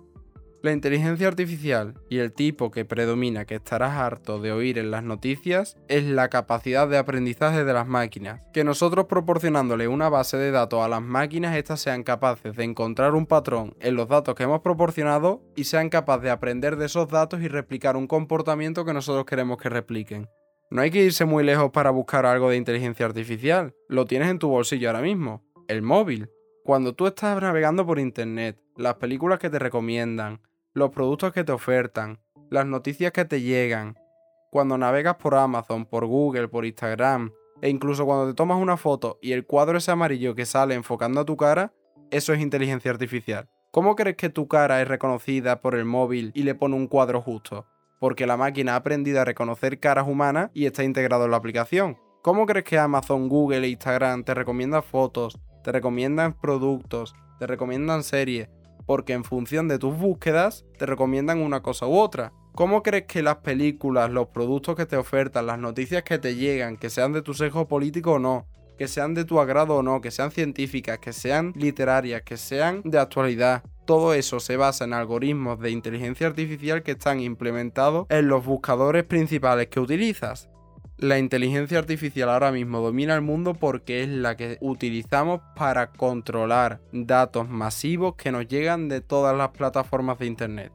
La 0.63 0.71
inteligencia 0.71 1.27
artificial 1.27 1.95
y 2.09 2.19
el 2.19 2.33
tipo 2.33 2.71
que 2.71 2.85
predomina 2.85 3.47
que 3.47 3.57
estarás 3.57 3.97
harto 3.97 4.41
de 4.41 4.53
oír 4.53 4.79
en 4.79 4.93
las 4.93 5.03
noticias 5.03 5.77
es 5.89 6.05
la 6.05 6.29
capacidad 6.29 6.87
de 6.87 6.99
aprendizaje 6.99 7.65
de 7.65 7.73
las 7.73 7.89
máquinas. 7.89 8.43
Que 8.53 8.63
nosotros 8.63 9.07
proporcionándole 9.07 9.89
una 9.89 10.09
base 10.09 10.37
de 10.37 10.53
datos 10.53 10.85
a 10.85 10.89
las 10.89 11.03
máquinas, 11.03 11.57
éstas 11.57 11.81
sean 11.81 12.05
capaces 12.05 12.55
de 12.55 12.63
encontrar 12.63 13.17
un 13.17 13.27
patrón 13.27 13.75
en 13.81 13.97
los 13.97 14.07
datos 14.07 14.37
que 14.37 14.45
hemos 14.45 14.61
proporcionado 14.61 15.43
y 15.57 15.65
sean 15.65 15.89
capaces 15.89 16.23
de 16.23 16.31
aprender 16.31 16.77
de 16.77 16.87
esos 16.87 17.09
datos 17.09 17.41
y 17.41 17.49
replicar 17.49 17.97
un 17.97 18.07
comportamiento 18.07 18.85
que 18.85 18.95
nosotros 18.95 19.25
queremos 19.25 19.59
que 19.59 19.69
repliquen. 19.69 20.29
No 20.71 20.83
hay 20.83 20.93
que 20.93 21.03
irse 21.03 21.25
muy 21.25 21.43
lejos 21.43 21.73
para 21.73 21.91
buscar 21.91 22.25
algo 22.27 22.49
de 22.49 22.57
inteligencia 22.57 23.05
artificial. 23.05 23.75
Lo 23.89 24.05
tienes 24.05 24.29
en 24.29 24.39
tu 24.39 24.49
bolsillo 24.49 24.89
ahora 24.89 25.03
mismo. 25.03 25.43
El 25.67 25.83
móvil. 25.83 26.31
Cuando 26.65 26.95
tú 26.95 27.09
estás 27.09 27.43
navegando 27.43 27.85
por 27.85 27.99
internet, 27.99 28.57
las 28.77 28.95
películas 28.95 29.41
que 29.41 29.51
te 29.51 29.59
recomiendan, 29.59 30.41
los 30.73 30.91
productos 30.91 31.33
que 31.33 31.43
te 31.43 31.51
ofertan, 31.51 32.21
las 32.51 32.67
noticias 32.67 33.11
que 33.11 33.25
te 33.25 33.41
llegan, 33.41 33.99
cuando 34.53 34.79
navegas 34.79 35.17
por 35.17 35.35
Amazon, 35.35 35.87
por 35.87 36.07
Google, 36.07 36.47
por 36.47 36.65
Instagram, 36.65 37.33
e 37.63 37.69
incluso 37.69 38.07
cuando 38.07 38.29
te 38.29 38.35
tomas 38.35 38.59
una 38.59 38.77
foto 38.77 39.19
y 39.21 39.33
el 39.33 39.47
cuadro 39.47 39.79
ese 39.79 39.91
amarillo 39.91 40.37
que 40.37 40.47
sale 40.47 40.75
enfocando 40.75 41.21
a 41.21 41.25
tu 41.25 41.37
cara, 41.37 41.73
eso 42.13 42.33
es 42.33 42.41
inteligencia 42.41 42.93
artificial. 42.93 43.49
¿Cómo 43.73 43.97
crees 43.97 44.17
que 44.17 44.29
tu 44.29 44.47
cara 44.47 44.81
es 44.81 44.87
reconocida 44.87 45.61
por 45.61 45.75
el 45.75 45.85
móvil 45.85 46.31
y 46.35 46.45
le 46.45 46.55
pone 46.55 46.77
un 46.77 46.87
cuadro 46.87 47.21
justo? 47.21 47.67
Porque 48.01 48.27
la 48.27 48.37
máquina 48.37 48.73
ha 48.73 48.77
aprendido 48.77 49.21
a 49.21 49.25
reconocer 49.25 49.79
caras 49.79 50.09
humanas 50.09 50.51
y 50.55 50.67
está 50.67 50.83
integrado 50.83 51.27
en 51.27 51.31
la 51.31 51.37
aplicación. 51.37 51.99
¿Cómo 52.23 52.47
crees 52.47 52.65
que 52.65 52.79
Amazon, 52.79 53.29
Google 53.29 53.67
e 53.67 53.69
Instagram 53.71 54.25
te 54.25 54.35
recomiendan 54.35 54.83
fotos, 54.83 55.39
te 55.63 55.71
recomiendan 55.71 56.33
productos, 56.33 57.15
te 57.39 57.47
recomiendan 57.47 58.03
series? 58.03 58.49
Porque 58.87 59.13
en 59.13 59.23
función 59.23 59.69
de 59.69 59.79
tus 59.79 59.97
búsquedas 59.97 60.65
te 60.79 60.87
recomiendan 60.87 61.39
una 61.39 61.63
cosa 61.63 61.87
u 61.87 61.97
otra. 61.97 62.33
¿Cómo 62.55 62.83
crees 62.83 63.05
que 63.05 63.23
las 63.23 63.37
películas, 63.37 64.11
los 64.11 64.29
productos 64.29 64.77
que 64.77 64.87
te 64.87 64.97
ofertan, 64.97 65.47
las 65.47 65.59
noticias 65.59 66.03
que 66.03 66.19
te 66.19 66.35
llegan, 66.35 66.77
que 66.77 66.91
sean 66.91 67.13
de 67.13 67.23
tu 67.23 67.35
sesgo 67.35 67.69
político 67.69 68.13
o 68.13 68.19
no, 68.19 68.47
que 68.77 68.89
sean 68.89 69.13
de 69.13 69.27
tu 69.27 69.39
agrado 69.39 69.77
o 69.77 69.83
no, 69.83 70.01
que 70.01 70.11
sean 70.11 70.31
científicas, 70.31 70.99
que 70.99 71.13
sean 71.13 71.53
literarias, 71.55 72.23
que 72.23 72.39
sean 72.39 72.81
de 72.83 72.99
actualidad, 72.99 73.63
todo 73.91 74.15
eso 74.15 74.39
se 74.39 74.57
basa 74.57 74.85
en 74.85 74.93
algoritmos 74.93 75.59
de 75.59 75.73
inteligencia 75.73 76.29
artificial 76.29 76.85
que 76.85 76.93
están 76.93 77.19
implementados 77.19 78.07
en 78.09 78.29
los 78.29 78.47
buscadores 78.47 79.03
principales 79.03 79.67
que 79.67 79.81
utilizas. 79.81 80.49
La 80.97 81.19
inteligencia 81.19 81.81
artificial 81.81 82.29
ahora 82.29 82.53
mismo 82.53 82.79
domina 82.83 83.17
el 83.17 83.23
mundo 83.23 83.55
porque 83.55 84.05
es 84.05 84.09
la 84.09 84.37
que 84.37 84.59
utilizamos 84.61 85.41
para 85.57 85.91
controlar 85.91 86.81
datos 86.93 87.49
masivos 87.49 88.15
que 88.15 88.31
nos 88.31 88.47
llegan 88.47 88.89
de 88.89 89.01
todas 89.01 89.37
las 89.37 89.49
plataformas 89.49 90.21
de 90.21 90.27
Internet. 90.27 90.71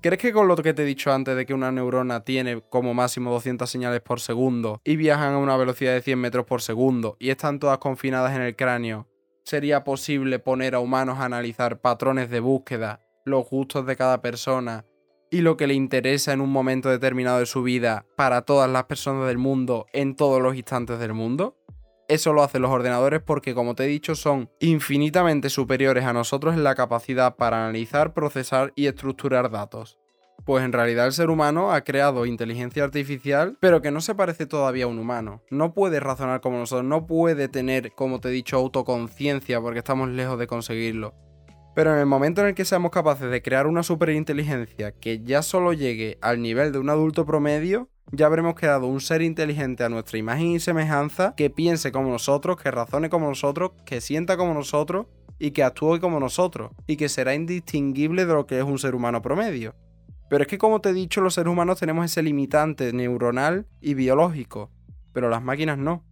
¿Crees 0.00 0.18
que 0.18 0.32
con 0.32 0.48
lo 0.48 0.56
que 0.56 0.72
te 0.72 0.84
he 0.84 0.86
dicho 0.86 1.12
antes 1.12 1.36
de 1.36 1.44
que 1.44 1.52
una 1.52 1.70
neurona 1.70 2.20
tiene 2.20 2.62
como 2.70 2.94
máximo 2.94 3.30
200 3.30 3.68
señales 3.68 4.00
por 4.00 4.20
segundo 4.20 4.80
y 4.84 4.96
viajan 4.96 5.34
a 5.34 5.38
una 5.38 5.58
velocidad 5.58 5.92
de 5.92 6.00
100 6.00 6.18
metros 6.18 6.46
por 6.46 6.62
segundo 6.62 7.18
y 7.20 7.28
están 7.28 7.58
todas 7.58 7.76
confinadas 7.76 8.34
en 8.34 8.40
el 8.40 8.56
cráneo, 8.56 9.06
sería 9.44 9.84
posible 9.84 10.38
poner 10.38 10.74
a 10.74 10.80
humanos 10.80 11.18
a 11.18 11.26
analizar 11.26 11.80
patrones 11.80 12.30
de 12.30 12.40
búsqueda, 12.40 13.00
los 13.24 13.48
gustos 13.48 13.86
de 13.86 13.96
cada 13.96 14.20
persona 14.20 14.84
y 15.30 15.40
lo 15.40 15.56
que 15.56 15.66
le 15.66 15.74
interesa 15.74 16.32
en 16.32 16.40
un 16.40 16.50
momento 16.50 16.88
determinado 16.88 17.38
de 17.38 17.46
su 17.46 17.62
vida 17.62 18.06
para 18.16 18.42
todas 18.42 18.70
las 18.70 18.84
personas 18.84 19.26
del 19.26 19.38
mundo 19.38 19.86
en 19.92 20.16
todos 20.16 20.40
los 20.40 20.54
instantes 20.56 20.98
del 20.98 21.12
mundo? 21.12 21.56
Eso 22.06 22.32
lo 22.32 22.42
hacen 22.42 22.62
los 22.62 22.70
ordenadores 22.70 23.22
porque, 23.22 23.54
como 23.54 23.74
te 23.74 23.84
he 23.84 23.86
dicho, 23.86 24.14
son 24.14 24.50
infinitamente 24.60 25.48
superiores 25.48 26.04
a 26.04 26.12
nosotros 26.12 26.54
en 26.54 26.62
la 26.62 26.74
capacidad 26.74 27.36
para 27.36 27.64
analizar, 27.64 28.12
procesar 28.12 28.72
y 28.76 28.86
estructurar 28.86 29.50
datos. 29.50 29.98
Pues 30.44 30.62
en 30.62 30.72
realidad 30.72 31.06
el 31.06 31.12
ser 31.12 31.30
humano 31.30 31.72
ha 31.72 31.80
creado 31.84 32.26
inteligencia 32.26 32.84
artificial, 32.84 33.56
pero 33.60 33.80
que 33.80 33.90
no 33.90 34.02
se 34.02 34.14
parece 34.14 34.44
todavía 34.44 34.84
a 34.84 34.88
un 34.88 34.98
humano. 34.98 35.42
No 35.50 35.72
puede 35.72 36.00
razonar 36.00 36.42
como 36.42 36.58
nosotros, 36.58 36.86
no 36.86 37.06
puede 37.06 37.48
tener, 37.48 37.92
como 37.92 38.20
te 38.20 38.28
he 38.28 38.32
dicho, 38.32 38.56
autoconciencia 38.56 39.58
porque 39.62 39.78
estamos 39.78 40.10
lejos 40.10 40.38
de 40.38 40.46
conseguirlo. 40.46 41.14
Pero 41.74 41.94
en 41.94 41.98
el 41.98 42.06
momento 42.06 42.42
en 42.42 42.48
el 42.48 42.54
que 42.54 42.66
seamos 42.66 42.90
capaces 42.90 43.30
de 43.30 43.40
crear 43.40 43.66
una 43.66 43.82
superinteligencia 43.82 44.92
que 44.92 45.22
ya 45.24 45.40
solo 45.40 45.72
llegue 45.72 46.18
al 46.20 46.42
nivel 46.42 46.72
de 46.72 46.78
un 46.78 46.90
adulto 46.90 47.24
promedio, 47.24 47.88
ya 48.12 48.26
habremos 48.26 48.54
creado 48.54 48.86
un 48.86 49.00
ser 49.00 49.22
inteligente 49.22 49.82
a 49.82 49.88
nuestra 49.88 50.18
imagen 50.18 50.48
y 50.48 50.60
semejanza 50.60 51.34
que 51.36 51.48
piense 51.48 51.90
como 51.90 52.10
nosotros, 52.10 52.60
que 52.60 52.70
razone 52.70 53.08
como 53.08 53.28
nosotros, 53.28 53.72
que 53.86 54.02
sienta 54.02 54.36
como 54.36 54.52
nosotros 54.52 55.06
y 55.38 55.52
que 55.52 55.64
actúe 55.64 55.98
como 56.00 56.20
nosotros, 56.20 56.70
y 56.86 56.96
que 56.96 57.08
será 57.08 57.34
indistinguible 57.34 58.26
de 58.26 58.34
lo 58.34 58.46
que 58.46 58.58
es 58.58 58.64
un 58.64 58.78
ser 58.78 58.94
humano 58.94 59.20
promedio. 59.20 59.74
Pero 60.34 60.42
es 60.42 60.48
que 60.48 60.58
como 60.58 60.80
te 60.80 60.88
he 60.88 60.92
dicho, 60.92 61.20
los 61.20 61.34
seres 61.34 61.52
humanos 61.52 61.78
tenemos 61.78 62.04
ese 62.06 62.20
limitante 62.20 62.92
neuronal 62.92 63.68
y 63.80 63.94
biológico, 63.94 64.68
pero 65.12 65.28
las 65.28 65.44
máquinas 65.44 65.78
no. 65.78 66.04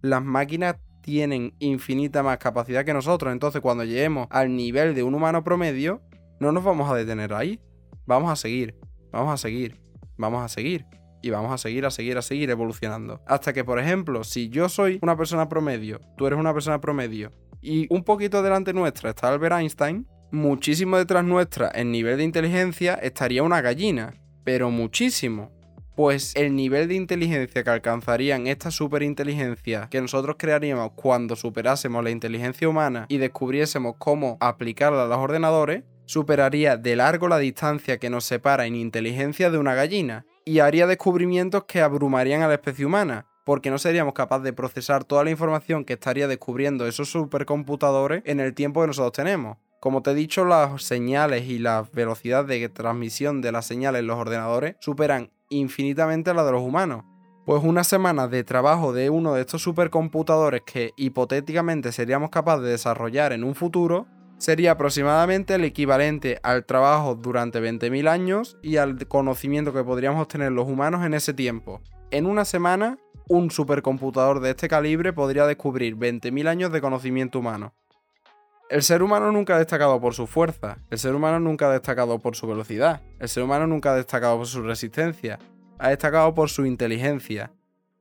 Las 0.00 0.24
máquinas 0.24 0.78
tienen 1.00 1.54
infinita 1.60 2.24
más 2.24 2.38
capacidad 2.38 2.84
que 2.84 2.92
nosotros. 2.92 3.32
Entonces, 3.32 3.60
cuando 3.60 3.84
lleguemos 3.84 4.26
al 4.30 4.56
nivel 4.56 4.96
de 4.96 5.04
un 5.04 5.14
humano 5.14 5.44
promedio, 5.44 6.02
no 6.40 6.50
nos 6.50 6.64
vamos 6.64 6.90
a 6.90 6.96
detener 6.96 7.32
ahí. 7.32 7.60
Vamos 8.04 8.32
a 8.32 8.34
seguir, 8.34 8.74
vamos 9.12 9.32
a 9.32 9.36
seguir, 9.36 9.80
vamos 10.16 10.42
a 10.42 10.48
seguir. 10.48 10.84
Y 11.22 11.30
vamos 11.30 11.52
a 11.52 11.58
seguir, 11.58 11.86
a 11.86 11.92
seguir, 11.92 12.18
a 12.18 12.22
seguir 12.22 12.50
evolucionando. 12.50 13.22
Hasta 13.28 13.52
que, 13.52 13.62
por 13.62 13.78
ejemplo, 13.78 14.24
si 14.24 14.48
yo 14.48 14.68
soy 14.68 14.98
una 15.02 15.16
persona 15.16 15.48
promedio, 15.48 16.00
tú 16.16 16.26
eres 16.26 16.40
una 16.40 16.52
persona 16.52 16.80
promedio, 16.80 17.30
y 17.60 17.86
un 17.94 18.02
poquito 18.02 18.42
delante 18.42 18.72
nuestra 18.72 19.10
está 19.10 19.28
Albert 19.28 19.54
Einstein, 19.54 20.04
muchísimo 20.30 20.96
detrás 20.96 21.24
nuestra 21.24 21.70
en 21.74 21.90
nivel 21.90 22.18
de 22.18 22.24
inteligencia 22.24 22.94
estaría 22.94 23.42
una 23.42 23.60
gallina. 23.60 24.14
Pero 24.44 24.70
muchísimo 24.70 25.50
pues 25.98 26.32
el 26.36 26.54
nivel 26.54 26.86
de 26.86 26.94
inteligencia 26.94 27.64
que 27.64 27.70
alcanzarían 27.70 28.46
esta 28.46 28.70
superinteligencia 28.70 29.88
que 29.90 30.00
nosotros 30.00 30.36
crearíamos 30.38 30.92
cuando 30.94 31.34
superásemos 31.34 32.04
la 32.04 32.10
inteligencia 32.10 32.68
humana 32.68 33.06
y 33.08 33.18
descubriésemos 33.18 33.96
cómo 33.98 34.36
aplicarla 34.38 35.02
a 35.02 35.06
los 35.08 35.18
ordenadores, 35.18 35.82
superaría 36.06 36.76
de 36.76 36.94
largo 36.94 37.26
la 37.26 37.38
distancia 37.38 37.98
que 37.98 38.10
nos 38.10 38.24
separa 38.24 38.66
en 38.66 38.76
inteligencia 38.76 39.50
de 39.50 39.58
una 39.58 39.74
gallina 39.74 40.24
y 40.44 40.60
haría 40.60 40.86
descubrimientos 40.86 41.64
que 41.64 41.80
abrumarían 41.82 42.42
a 42.42 42.46
la 42.46 42.54
especie 42.54 42.86
humana, 42.86 43.26
porque 43.44 43.68
no 43.68 43.78
seríamos 43.78 44.14
capaces 44.14 44.44
de 44.44 44.52
procesar 44.52 45.02
toda 45.02 45.24
la 45.24 45.30
información 45.30 45.84
que 45.84 45.94
estaría 45.94 46.28
descubriendo 46.28 46.86
esos 46.86 47.10
supercomputadores 47.10 48.22
en 48.24 48.38
el 48.38 48.54
tiempo 48.54 48.82
que 48.82 48.86
nosotros 48.86 49.14
tenemos. 49.14 49.56
Como 49.80 50.02
te 50.02 50.10
he 50.10 50.14
dicho, 50.14 50.44
las 50.44 50.82
señales 50.82 51.44
y 51.44 51.58
la 51.58 51.84
velocidad 51.92 52.44
de 52.44 52.68
transmisión 52.68 53.40
de 53.40 53.52
las 53.52 53.66
señales 53.66 54.00
en 54.00 54.08
los 54.08 54.18
ordenadores 54.18 54.76
superan 54.80 55.30
infinitamente 55.50 56.34
la 56.34 56.44
de 56.44 56.52
los 56.52 56.62
humanos. 56.62 57.04
Pues 57.46 57.62
una 57.62 57.84
semana 57.84 58.28
de 58.28 58.44
trabajo 58.44 58.92
de 58.92 59.08
uno 59.08 59.34
de 59.34 59.40
estos 59.40 59.62
supercomputadores 59.62 60.62
que 60.66 60.92
hipotéticamente 60.96 61.92
seríamos 61.92 62.30
capaces 62.30 62.64
de 62.64 62.70
desarrollar 62.70 63.32
en 63.32 63.44
un 63.44 63.54
futuro 63.54 64.06
sería 64.36 64.72
aproximadamente 64.72 65.54
el 65.54 65.64
equivalente 65.64 66.38
al 66.42 66.64
trabajo 66.64 67.14
durante 67.14 67.60
20.000 67.60 68.08
años 68.08 68.58
y 68.62 68.76
al 68.76 69.06
conocimiento 69.06 69.72
que 69.72 69.84
podríamos 69.84 70.22
obtener 70.22 70.52
los 70.52 70.68
humanos 70.68 71.06
en 71.06 71.14
ese 71.14 71.34
tiempo. 71.34 71.80
En 72.10 72.26
una 72.26 72.44
semana, 72.44 72.98
un 73.28 73.50
supercomputador 73.50 74.40
de 74.40 74.50
este 74.50 74.68
calibre 74.68 75.12
podría 75.12 75.46
descubrir 75.46 75.96
20.000 75.96 76.48
años 76.48 76.72
de 76.72 76.80
conocimiento 76.80 77.38
humano. 77.38 77.74
El 78.70 78.82
ser 78.82 79.02
humano 79.02 79.32
nunca 79.32 79.56
ha 79.56 79.58
destacado 79.58 79.98
por 79.98 80.12
su 80.12 80.26
fuerza, 80.26 80.76
el 80.90 80.98
ser 80.98 81.14
humano 81.14 81.40
nunca 81.40 81.68
ha 81.68 81.72
destacado 81.72 82.18
por 82.18 82.36
su 82.36 82.46
velocidad, 82.46 83.00
el 83.18 83.30
ser 83.30 83.42
humano 83.42 83.66
nunca 83.66 83.92
ha 83.92 83.96
destacado 83.96 84.36
por 84.36 84.46
su 84.46 84.62
resistencia, 84.62 85.38
ha 85.78 85.88
destacado 85.88 86.34
por 86.34 86.50
su 86.50 86.66
inteligencia, 86.66 87.50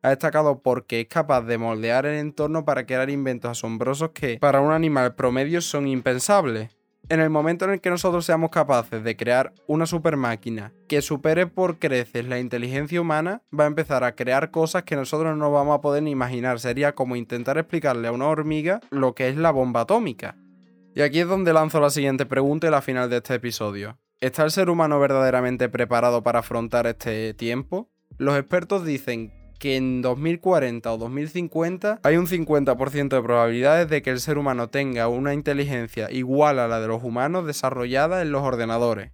ha 0.01 0.09
destacado 0.09 0.61
porque 0.61 0.99
es 0.99 1.07
capaz 1.07 1.43
de 1.43 1.57
moldear 1.57 2.05
el 2.05 2.19
entorno 2.19 2.65
para 2.65 2.85
crear 2.85 3.09
inventos 3.09 3.51
asombrosos 3.51 4.11
que 4.11 4.39
para 4.39 4.59
un 4.59 4.73
animal 4.73 5.15
promedio 5.15 5.61
son 5.61 5.87
impensables. 5.87 6.75
En 7.07 7.21
el 7.21 7.29
momento 7.29 7.63
en 7.63 7.71
el 7.71 7.79
que 7.79 7.89
nosotros 7.89 8.25
seamos 8.25 8.51
capaces 8.51 9.01
de 9.01 9.15
crear 9.15 9.53
una 9.67 9.85
super 9.85 10.17
máquina 10.17 10.73
que 10.89 11.01
supere 11.01 11.47
por 11.47 11.79
creces 11.79 12.25
la 12.25 12.39
inteligencia 12.39 12.99
humana, 12.99 13.41
va 13.57 13.63
a 13.63 13.67
empezar 13.67 14.03
a 14.03 14.15
crear 14.15 14.51
cosas 14.51 14.83
que 14.83 14.97
nosotros 14.97 15.37
no 15.37 15.49
vamos 15.49 15.77
a 15.77 15.81
poder 15.81 16.03
ni 16.03 16.11
imaginar. 16.11 16.59
Sería 16.59 16.93
como 16.93 17.15
intentar 17.15 17.57
explicarle 17.57 18.09
a 18.09 18.11
una 18.11 18.27
hormiga 18.27 18.81
lo 18.89 19.15
que 19.15 19.29
es 19.29 19.37
la 19.37 19.51
bomba 19.51 19.81
atómica. 19.81 20.35
Y 20.97 21.01
aquí 21.03 21.19
es 21.19 21.27
donde 21.27 21.53
lanzo 21.53 21.79
la 21.79 21.91
siguiente 21.91 22.25
pregunta 22.25 22.65
y 22.65 22.71
la 22.71 22.81
final 22.81 23.07
de 23.07 23.17
este 23.17 23.35
episodio. 23.35 23.99
¿Está 24.19 24.43
el 24.43 24.49
ser 24.49 24.67
humano 24.67 24.99
verdaderamente 24.99 25.69
preparado 25.69 26.23
para 26.23 26.39
afrontar 26.39 26.87
este 26.87 27.35
tiempo? 27.35 27.87
Los 28.17 28.35
expertos 28.35 28.83
dicen 28.83 29.31
que 29.59 29.75
en 29.75 30.01
2040 30.01 30.91
o 30.91 30.97
2050 30.97 31.99
hay 32.01 32.17
un 32.17 32.25
50% 32.25 33.09
de 33.09 33.21
probabilidades 33.21 33.87
de 33.89 34.01
que 34.01 34.09
el 34.09 34.19
ser 34.19 34.39
humano 34.39 34.71
tenga 34.71 35.07
una 35.07 35.35
inteligencia 35.35 36.09
igual 36.09 36.57
a 36.57 36.67
la 36.67 36.79
de 36.79 36.87
los 36.87 37.03
humanos 37.03 37.45
desarrollada 37.45 38.23
en 38.23 38.31
los 38.31 38.41
ordenadores. 38.41 39.11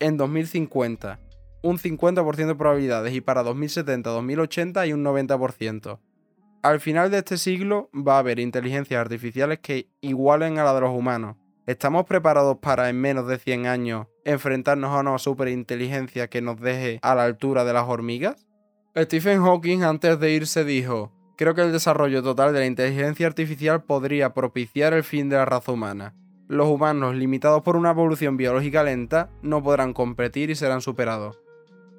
En 0.00 0.16
2050, 0.16 1.20
un 1.62 1.78
50% 1.78 2.46
de 2.46 2.54
probabilidades 2.56 3.14
y 3.14 3.20
para 3.20 3.44
2070-2080 3.44 4.78
hay 4.78 4.92
un 4.92 5.04
90% 5.04 6.00
al 6.62 6.80
final 6.80 7.10
de 7.10 7.18
este 7.18 7.38
siglo 7.38 7.90
va 7.94 8.16
a 8.16 8.18
haber 8.18 8.38
inteligencias 8.38 9.00
artificiales 9.00 9.60
que 9.60 9.88
igualen 10.00 10.58
a 10.58 10.64
la 10.64 10.74
de 10.74 10.82
los 10.82 10.90
humanos. 10.90 11.36
¿Estamos 11.66 12.04
preparados 12.04 12.58
para 12.58 12.88
en 12.88 13.00
menos 13.00 13.26
de 13.26 13.38
100 13.38 13.66
años 13.66 14.06
enfrentarnos 14.24 14.90
a 14.90 15.00
una 15.00 15.18
superinteligencia 15.18 16.28
que 16.28 16.42
nos 16.42 16.60
deje 16.60 16.98
a 17.02 17.14
la 17.14 17.24
altura 17.24 17.64
de 17.64 17.72
las 17.72 17.88
hormigas? 17.88 18.46
Stephen 18.96 19.42
Hawking 19.42 19.84
antes 19.84 20.18
de 20.18 20.32
irse 20.32 20.64
dijo, 20.64 21.12
creo 21.36 21.54
que 21.54 21.62
el 21.62 21.72
desarrollo 21.72 22.22
total 22.22 22.52
de 22.52 22.60
la 22.60 22.66
inteligencia 22.66 23.26
artificial 23.26 23.84
podría 23.84 24.34
propiciar 24.34 24.92
el 24.92 25.04
fin 25.04 25.28
de 25.28 25.36
la 25.36 25.44
raza 25.44 25.72
humana. 25.72 26.14
Los 26.48 26.68
humanos, 26.68 27.14
limitados 27.14 27.62
por 27.62 27.76
una 27.76 27.90
evolución 27.90 28.36
biológica 28.36 28.82
lenta, 28.82 29.30
no 29.40 29.62
podrán 29.62 29.92
competir 29.92 30.50
y 30.50 30.56
serán 30.56 30.80
superados 30.80 31.40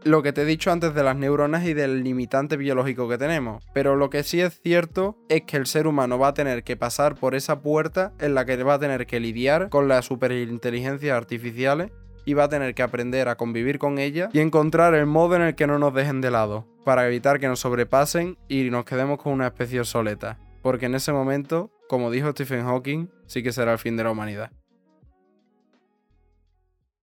lo 0.03 0.23
que 0.23 0.33
te 0.33 0.41
he 0.41 0.45
dicho 0.45 0.71
antes 0.71 0.93
de 0.93 1.03
las 1.03 1.15
neuronas 1.15 1.65
y 1.65 1.73
del 1.73 2.03
limitante 2.03 2.57
biológico 2.57 3.07
que 3.07 3.17
tenemos. 3.17 3.63
Pero 3.73 3.95
lo 3.95 4.09
que 4.09 4.23
sí 4.23 4.41
es 4.41 4.59
cierto 4.61 5.17
es 5.29 5.43
que 5.43 5.57
el 5.57 5.65
ser 5.65 5.87
humano 5.87 6.17
va 6.17 6.29
a 6.29 6.33
tener 6.33 6.63
que 6.63 6.77
pasar 6.77 7.15
por 7.15 7.35
esa 7.35 7.61
puerta 7.61 8.13
en 8.19 8.35
la 8.35 8.45
que 8.45 8.61
va 8.63 8.75
a 8.75 8.79
tener 8.79 9.05
que 9.05 9.19
lidiar 9.19 9.69
con 9.69 9.87
las 9.87 10.05
superinteligencias 10.05 11.15
artificiales 11.15 11.91
y 12.25 12.33
va 12.33 12.45
a 12.45 12.49
tener 12.49 12.75
que 12.75 12.83
aprender 12.83 13.27
a 13.29 13.35
convivir 13.35 13.79
con 13.79 13.97
ellas 13.97 14.29
y 14.33 14.39
encontrar 14.39 14.93
el 14.93 15.05
modo 15.05 15.35
en 15.35 15.41
el 15.41 15.55
que 15.55 15.67
no 15.67 15.79
nos 15.79 15.93
dejen 15.93 16.21
de 16.21 16.31
lado, 16.31 16.67
para 16.85 17.07
evitar 17.07 17.39
que 17.39 17.47
nos 17.47 17.59
sobrepasen 17.59 18.37
y 18.47 18.69
nos 18.69 18.85
quedemos 18.85 19.19
con 19.19 19.33
una 19.33 19.47
especie 19.47 19.79
obsoleta. 19.79 20.37
Porque 20.61 20.85
en 20.85 20.95
ese 20.95 21.11
momento, 21.11 21.71
como 21.89 22.11
dijo 22.11 22.31
Stephen 22.31 22.65
Hawking, 22.65 23.09
sí 23.25 23.41
que 23.41 23.51
será 23.51 23.73
el 23.73 23.79
fin 23.79 23.97
de 23.97 24.03
la 24.03 24.11
humanidad. 24.11 24.51